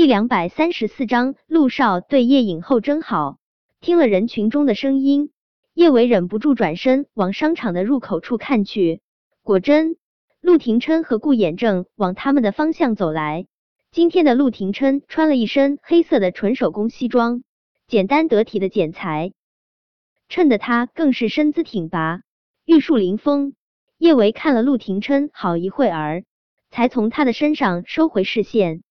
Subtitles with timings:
[0.00, 3.36] 第两百三十四章，陆少对叶影后真好。
[3.82, 5.30] 听了人群中的声音，
[5.74, 9.02] 叶伟忍不住转身往商场的入口处看去。
[9.42, 9.98] 果真，
[10.40, 13.46] 陆廷琛和顾衍正往他们的方向走来。
[13.92, 17.42] 今天的陆廷琛穿了一身黑色的纯手工西装，
[17.86, 19.34] 简单得体的剪裁，
[20.30, 22.22] 衬得他更是身姿挺拔，
[22.64, 23.52] 玉树临风。
[23.98, 26.24] 叶维看了陆廷琛好一会儿，
[26.70, 28.82] 才从他的身上收回视线。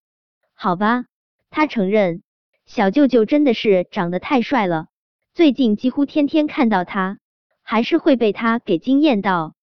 [0.61, 1.05] 好吧，
[1.51, 2.21] 他承认
[2.65, 4.87] 小舅舅真的是长得太帅了，
[5.33, 7.17] 最近几乎天天看到他，
[7.63, 9.53] 还是会被他给惊艳到。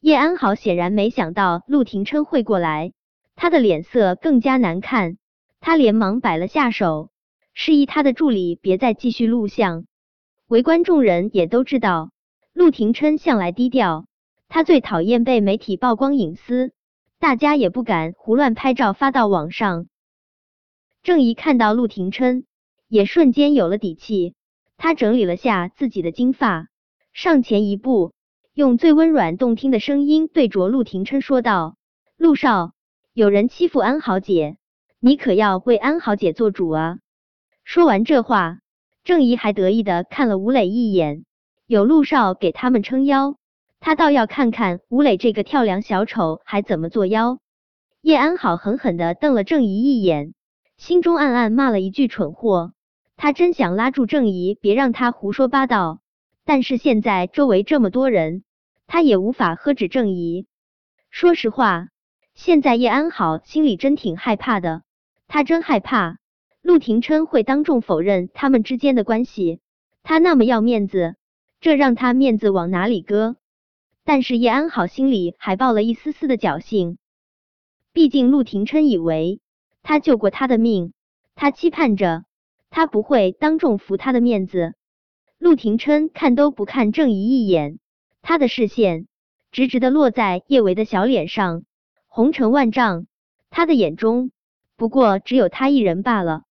[0.00, 2.92] 叶安好显然没想到陆廷琛会过来，
[3.34, 5.16] 他的脸色更加难看，
[5.60, 7.08] 他连忙摆了下手，
[7.54, 9.86] 示意他的助理别再继续录像。
[10.46, 12.10] 围观众人也都知道，
[12.52, 14.04] 陆廷琛向来低调，
[14.50, 16.72] 他最讨厌被媒体曝光隐私，
[17.18, 19.86] 大家也不敢胡乱拍照发到网上。
[21.04, 22.46] 郑怡看到陆廷琛，
[22.88, 24.32] 也瞬间有了底气。
[24.78, 26.68] 他整理了下自己的金发，
[27.12, 28.14] 上前一步，
[28.54, 31.76] 用最温软动听的声音对着陆廷琛说道
[32.16, 32.72] ：“陆少，
[33.12, 34.56] 有人欺负安好姐，
[34.98, 36.96] 你可要为安好姐做主啊！”
[37.64, 38.60] 说完这话，
[39.04, 41.26] 郑怡还得意的看了吴磊一眼。
[41.66, 43.36] 有陆少给他们撑腰，
[43.78, 47.40] 他倒要看看吴磊这个跳梁小丑还怎么做妖。
[48.00, 50.32] 叶安好狠狠的瞪了郑怡一眼。
[50.86, 52.74] 心中暗暗骂了一句蠢货，
[53.16, 56.00] 他真想拉住郑怡，别让他胡说八道。
[56.44, 58.44] 但是现在周围这么多人，
[58.86, 60.46] 他也无法喝止郑怡。
[61.08, 61.88] 说实话，
[62.34, 64.82] 现在叶安好心里真挺害怕的，
[65.26, 66.18] 他真害怕
[66.60, 69.60] 陆廷琛会当众否认他们之间的关系。
[70.02, 71.16] 他那么要面子，
[71.62, 73.36] 这让他面子往哪里搁？
[74.04, 76.98] 但是叶安好心里还抱了一丝丝的侥幸，
[77.94, 79.40] 毕竟陆廷琛以为。
[79.84, 80.92] 他救过他的命，
[81.36, 82.24] 他期盼着
[82.70, 84.74] 他不会当众服他的面子。
[85.38, 87.78] 陆廷琛看都不看郑怡一眼，
[88.22, 89.06] 他的视线
[89.52, 91.64] 直直的落在叶维的小脸上，
[92.06, 93.06] 红尘万丈，
[93.50, 94.30] 他的眼中
[94.76, 96.42] 不过只有他一人罢了。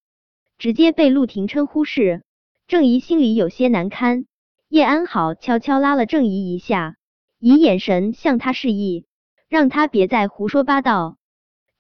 [0.59, 2.23] 直接被陆廷琛忽视，
[2.67, 4.25] 郑怡心里有些难堪。
[4.69, 6.95] 叶安好悄悄拉了郑怡一下，
[7.39, 9.07] 以眼神向他示意，
[9.50, 11.17] 让他别再胡说八道。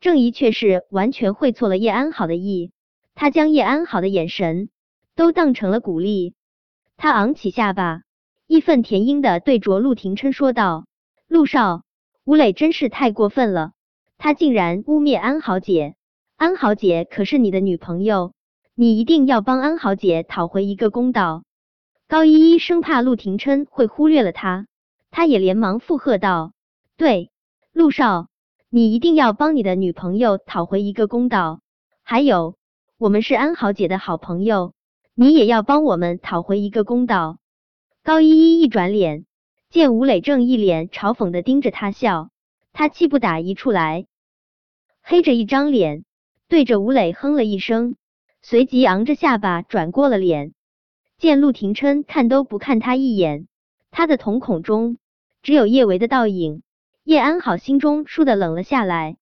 [0.03, 2.73] 郑怡却是完全会错了叶安好的意，
[3.15, 4.67] 他将叶安好的眼神
[5.15, 6.35] 都当成了鼓励。
[6.97, 8.01] 他昂起下巴，
[8.45, 10.87] 义愤填膺的对着陆廷琛说道
[11.29, 11.83] ：“陆少，
[12.25, 13.71] 吴磊真是太过分了，
[14.17, 15.95] 他竟然污蔑安好姐。
[16.35, 18.33] 安好姐可是你的女朋友，
[18.75, 21.45] 你一定要帮安好姐讨回一个公道。”
[22.09, 24.67] 高依依生怕陆廷琛会忽略了他，
[25.11, 26.51] 他也连忙附和道
[26.97, 27.31] ：“对，
[27.71, 28.27] 陆少。”
[28.75, 31.61] 你一定要帮你的女朋友讨回一个公道，
[32.01, 32.55] 还有，
[32.97, 34.73] 我们是安好姐的好朋友，
[35.13, 37.37] 你也要帮我们讨回一个公道。
[38.01, 39.27] 高依依一转脸，
[39.69, 42.31] 见吴磊正一脸嘲讽的盯着她笑，
[42.71, 44.07] 她气不打一处来，
[45.03, 46.03] 黑着一张脸，
[46.47, 47.95] 对着吴磊哼了一声，
[48.41, 50.55] 随即昂着下巴转过了脸。
[51.19, 53.47] 见陆廷琛看都不看他一眼，
[53.91, 54.97] 他的瞳孔中
[55.43, 56.63] 只有叶维的倒影。
[57.03, 59.17] 叶安好心中倏地冷了下来，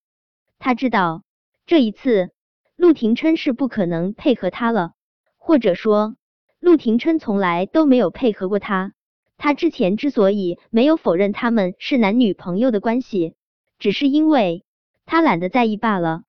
[0.60, 1.24] 他知道
[1.66, 2.30] 这一次
[2.76, 4.92] 陆廷琛是不可能配合他了，
[5.38, 6.16] 或者说
[6.60, 8.94] 陆廷琛从来都没有配合过他。
[9.36, 13.34] 他之前之所以没有否认他们是男女朋友的关系，
[13.80, 14.64] 只是因为
[15.08, 16.22] 他懒得在意罢了。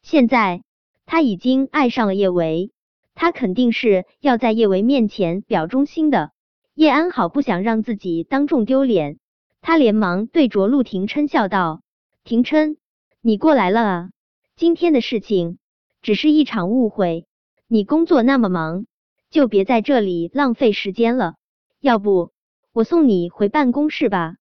[0.00, 0.62] 现在
[1.06, 2.70] 他已经爱上了叶维，
[3.16, 6.30] 他肯定是要在叶维面前表忠心的。
[6.74, 9.18] 叶安好不想让自己当众丢脸。
[9.66, 11.80] 他连忙对着陆廷琛笑道
[12.22, 12.76] ：“廷琛，
[13.22, 14.10] 你过来了啊！
[14.56, 15.56] 今天的事情
[16.02, 17.24] 只是一场误会，
[17.66, 18.84] 你工作那么忙，
[19.30, 21.36] 就别在这里浪费时间了。
[21.80, 22.30] 要不
[22.74, 24.36] 我送你回办公室吧。”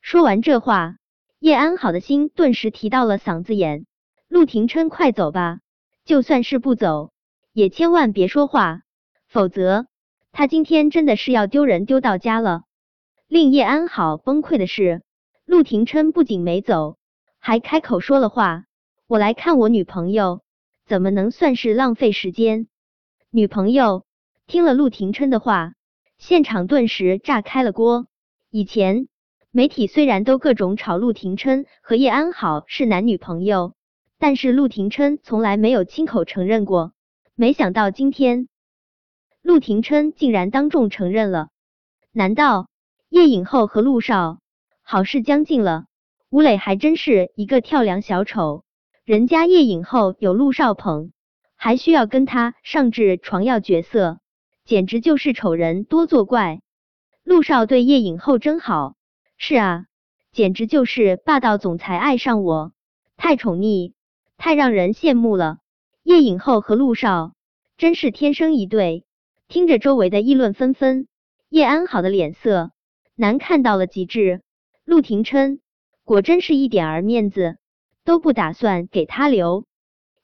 [0.00, 0.96] 说完这话，
[1.40, 3.84] 叶安好的心顿时提到了嗓子眼。
[4.28, 5.58] 陆廷琛，快走吧！
[6.06, 7.12] 就算是不走，
[7.52, 8.80] 也千万别说话，
[9.28, 9.88] 否则
[10.32, 12.62] 他今天真的是要丢人丢到家了。
[13.34, 15.02] 令叶安好崩溃的是，
[15.44, 16.98] 陆廷琛不仅没走，
[17.40, 18.66] 还开口说了话
[19.08, 20.42] ：“我来看我女朋友，
[20.86, 22.68] 怎么能算是浪费时间？”
[23.32, 24.04] 女朋友
[24.46, 25.72] 听了陆廷琛的话，
[26.16, 28.06] 现场顿时炸开了锅。
[28.50, 29.08] 以前
[29.50, 33.74] 媒体虽然都各种炒陆廷琛和叶安好是男女朋友，
[34.16, 36.92] 但是陆廷琛从来没有亲口承认过。
[37.34, 38.48] 没想到今天，
[39.42, 41.48] 陆廷琛竟然当众承认了，
[42.12, 42.68] 难道？
[43.14, 44.40] 叶影后和陆少
[44.82, 45.84] 好事将近了，
[46.30, 48.64] 吴磊还真是一个跳梁小丑，
[49.04, 51.12] 人家叶影后有陆少捧，
[51.54, 54.18] 还需要跟他上至床要角色，
[54.64, 56.60] 简直就是丑人多作怪。
[57.22, 58.96] 陆少对叶影后真好，
[59.36, 59.84] 是啊，
[60.32, 62.72] 简直就是霸道总裁爱上我，
[63.16, 63.92] 太宠溺，
[64.36, 65.58] 太让人羡慕了。
[66.02, 67.34] 叶影后和陆少
[67.76, 69.06] 真是天生一对。
[69.46, 71.06] 听着周围的议论纷纷，
[71.48, 72.72] 叶安好的脸色
[73.16, 74.42] 难看到了极致。
[74.84, 75.60] 陆廷琛
[76.04, 77.56] 果真是一点儿面子
[78.04, 79.64] 都不打算给他留。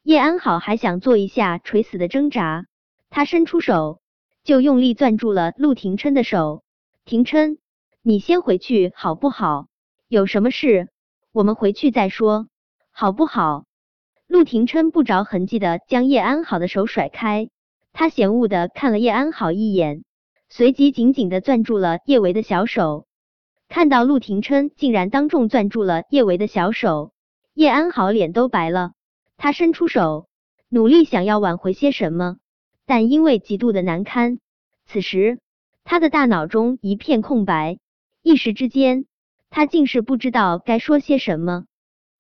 [0.03, 2.67] 叶安好还想做一下垂死的挣扎，
[3.11, 4.01] 他伸出手
[4.45, 6.63] 就用力攥住了陆廷琛的手。
[7.05, 7.59] 廷琛，
[8.03, 9.67] 你先回去好不好？
[10.09, 10.89] 有什么事
[11.33, 12.49] 我们回去再说，
[12.91, 13.65] 好不好？
[14.27, 17.49] 陆廷琛不着痕迹的将叶安好的手甩开，
[17.93, 20.03] 他嫌恶的看了叶安好一眼，
[20.53, 23.07] 随即紧紧的攥住了叶维的小手。
[23.69, 27.13] 看到陆廷琛竟然当众攥住了叶维的小手，
[27.55, 28.91] 叶安好脸都白了。
[29.37, 30.27] 他伸出手，
[30.69, 32.39] 努力想要挽回些什么，
[32.85, 34.41] 但因为极度的难堪，
[34.87, 35.39] 此时
[35.85, 37.79] 他的大脑中一片空白，
[38.21, 39.07] 一时之间，
[39.51, 41.65] 他竟是不知道该说些什么。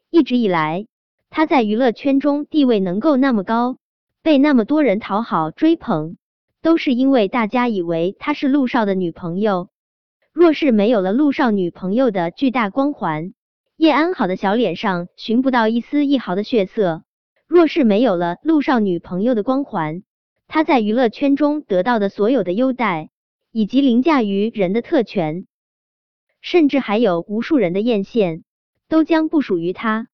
[0.09, 0.87] 一直以来，
[1.31, 3.77] 他在娱乐圈中地位能够那么高，
[4.23, 6.17] 被那么多人讨好追捧，
[6.63, 9.69] 都是因为大家以为她是陆少的女朋友。
[10.33, 13.35] 若是没有了陆少女朋友的巨大光环，
[13.77, 17.03] 叶安好的小脸上寻不到一丝一毫的血色。
[17.49, 20.03] 若是没有了陆少女朋友的光环，
[20.47, 23.11] 他在娱乐圈中得到的所有的优待，
[23.51, 25.47] 以及凌驾于人的特权，
[26.41, 28.43] 甚至还有无数人的艳羡，
[28.89, 30.07] 都将不属于他。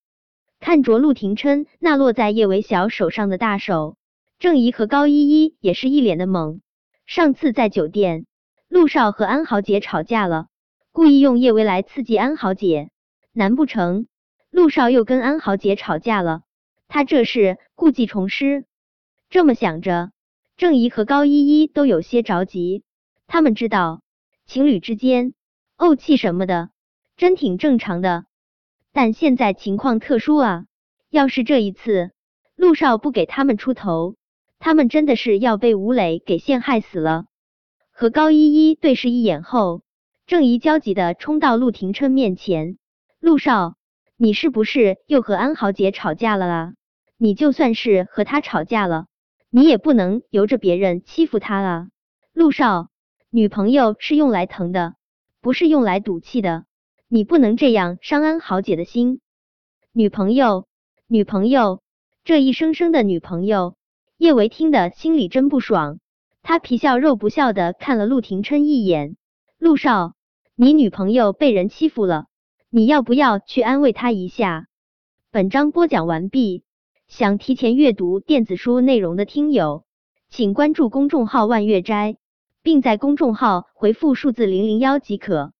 [0.59, 3.96] 看着陆廷琛那落在叶维小手上的大手，
[4.39, 6.59] 郑怡和高依依也是一脸的懵。
[7.07, 8.27] 上次在酒店，
[8.67, 10.47] 陆少和安豪姐吵架了，
[10.91, 12.91] 故意用叶薇来刺激安豪姐，
[13.33, 14.05] 难不成
[14.51, 16.43] 陆少又跟安豪姐吵架了？
[16.87, 18.65] 他这是故技重施。
[19.29, 20.11] 这么想着，
[20.55, 22.83] 郑怡和高依依都有些着急。
[23.25, 24.01] 他们知道
[24.45, 25.33] 情侣之间
[25.77, 26.69] 怄气什么的，
[27.17, 28.25] 真挺正常的。
[28.93, 30.65] 但现在情况特殊啊！
[31.09, 32.11] 要是这一次
[32.55, 34.15] 陆少不给他们出头，
[34.59, 37.25] 他们真的是要被吴磊给陷害死了。
[37.91, 39.81] 和高依依对视一眼后，
[40.25, 42.77] 郑怡焦急的冲到陆廷琛面前
[43.19, 43.75] ：“陆少，
[44.17, 46.73] 你是不是又和安豪姐吵架了啊？”
[47.19, 49.07] 你就算是和他吵架了，
[49.49, 51.87] 你也不能由着别人欺负他啊！
[52.31, 52.89] 陆少，
[53.31, 54.93] 女朋友是用来疼的，
[55.41, 56.65] 不是用来赌气的，
[57.07, 59.19] 你不能这样伤安豪姐的心。
[59.91, 60.67] 女朋友，
[61.07, 61.81] 女朋友，
[62.23, 63.75] 这一声声的女朋友，
[64.17, 65.99] 叶维听的心里真不爽。
[66.41, 69.15] 他皮笑肉不笑的看了陆廷琛一眼，
[69.59, 70.13] 陆少，
[70.55, 72.25] 你女朋友被人欺负了，
[72.71, 74.65] 你要不要去安慰她一下？
[75.29, 76.63] 本章播讲完毕。
[77.07, 79.85] 想提前阅读电子书内容的听友，
[80.29, 82.17] 请关注公众号“万月斋”，
[82.63, 85.53] 并在公众号回复数字零零幺即可。